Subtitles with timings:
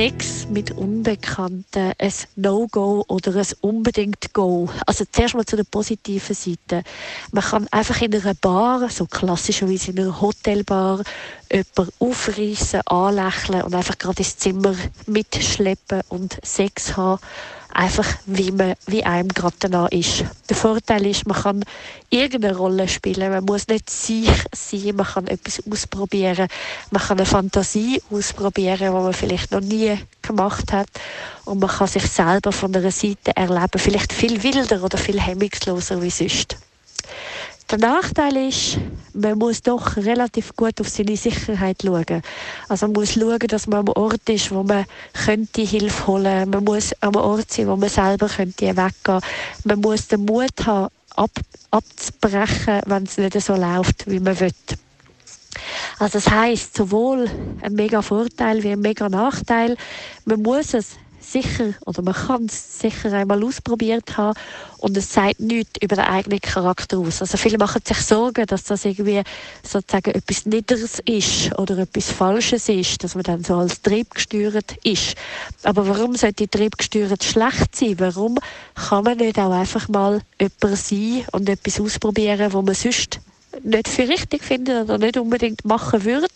[0.00, 4.70] Sex mit Unbekannten ein No-Go oder ein unbedingt Go.
[4.86, 6.84] Also zuerst mal zu der positiven Seite.
[7.32, 11.02] Man kann einfach in einer Bar, so klassischerweise in einer Hotelbar,
[11.52, 14.74] jemanden aufreißen, anlächeln und einfach gerade ins Zimmer
[15.04, 17.20] mitschleppen und Sex haben
[17.72, 20.24] einfach wie, man, wie einem gerade danach ist.
[20.48, 21.64] Der Vorteil ist, man kann
[22.10, 23.30] irgendeine Rolle spielen.
[23.30, 26.48] Man muss nicht sich sein, man kann etwas ausprobieren.
[26.90, 30.88] Man kann eine Fantasie ausprobieren, die man vielleicht noch nie gemacht hat.
[31.44, 36.02] Und man kann sich selber von einer Seite erleben, vielleicht viel wilder oder viel hemmungsloser
[36.02, 36.56] wie sonst.
[37.70, 38.78] Der Nachteil ist,
[39.14, 42.22] man muss doch relativ gut auf seine Sicherheit schauen.
[42.68, 46.50] Also man muss schauen, dass man am Ort ist, wo man könnte Hilfe holen.
[46.50, 49.20] Man muss am Ort sein, wo man selber könnte weggehen.
[49.64, 51.30] Man muss den Mut haben, ab,
[51.70, 54.52] abzubrechen, wenn es nicht so läuft, wie man will.
[55.98, 57.28] Also das heißt sowohl
[57.60, 59.76] ein mega Vorteil wie ein mega Nachteil.
[60.24, 64.38] Man muss es sicher oder man kann es sicher einmal ausprobiert haben
[64.78, 67.20] und es sagt nichts über den eigenen Charakter aus.
[67.20, 69.22] Also viele machen sich Sorgen, dass das irgendwie
[69.62, 75.14] sozusagen etwas Niederes ist oder etwas Falsches ist, dass man dann so als triebgesteuert ist.
[75.62, 77.94] Aber warum sollte triebgesteuert schlecht sein?
[77.98, 78.38] Warum
[78.74, 83.20] kann man nicht auch einfach mal jemand sein und etwas ausprobieren, wo man sonst
[83.62, 86.28] nicht für richtig findet oder nicht unbedingt machen würde,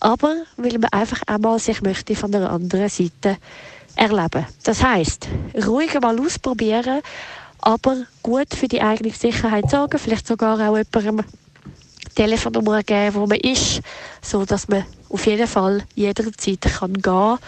[0.00, 3.36] aber weil man einfach einmal sich möchte von der anderen Seite
[3.96, 4.46] erleben.
[4.62, 5.28] Das heißt,
[5.66, 7.00] ruhig mal ausprobieren,
[7.60, 11.24] aber gut für die eigene Sicherheit sorgen, vielleicht sogar auch jemandem
[12.14, 13.80] Telefonnummer geben, wo man ist,
[14.22, 17.38] so dass man auf jeden Fall jederzeit kann gehen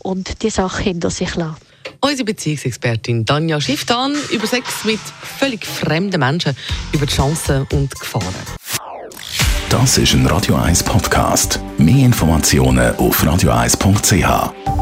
[0.00, 1.56] und die Sache hinter sich lassen.
[2.00, 5.00] Unsere Beziehungsexpertin Danja Schifftan über Sex mit
[5.38, 6.56] völlig fremden Menschen,
[6.92, 8.34] über die Chancen und Gefahren.
[9.68, 11.60] Das ist ein Radio 1 Podcast.
[11.78, 14.75] Mehr Informationen auf radio1.ch.